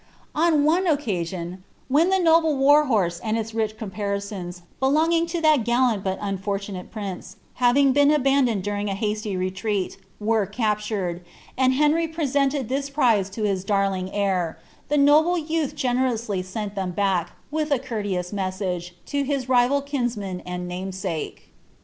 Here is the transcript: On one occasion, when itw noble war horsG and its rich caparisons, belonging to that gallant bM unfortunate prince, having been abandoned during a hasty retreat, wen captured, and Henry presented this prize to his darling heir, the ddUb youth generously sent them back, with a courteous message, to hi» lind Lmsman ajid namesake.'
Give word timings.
On 0.33 0.63
one 0.63 0.87
occasion, 0.87 1.63
when 1.87 2.09
itw 2.11 2.23
noble 2.23 2.57
war 2.57 2.87
horsG 2.87 3.19
and 3.23 3.37
its 3.37 3.53
rich 3.53 3.77
caparisons, 3.77 4.63
belonging 4.79 5.27
to 5.27 5.39
that 5.41 5.63
gallant 5.63 6.03
bM 6.03 6.17
unfortunate 6.19 6.89
prince, 6.89 7.35
having 7.61 7.91
been 7.91 8.09
abandoned 8.09 8.63
during 8.63 8.89
a 8.89 8.95
hasty 8.95 9.37
retreat, 9.37 9.97
wen 10.19 10.47
captured, 10.47 11.23
and 11.55 11.75
Henry 11.75 12.07
presented 12.07 12.67
this 12.67 12.89
prize 12.89 13.29
to 13.29 13.43
his 13.43 13.63
darling 13.63 14.09
heir, 14.11 14.57
the 14.87 14.97
ddUb 14.97 15.47
youth 15.47 15.75
generously 15.75 16.41
sent 16.41 16.73
them 16.73 16.89
back, 16.89 17.33
with 17.51 17.69
a 17.69 17.77
courteous 17.77 18.33
message, 18.33 18.95
to 19.05 19.23
hi» 19.25 19.37
lind 19.37 19.63
Lmsman 19.85 20.43
ajid 20.43 20.61
namesake.' 20.61 21.51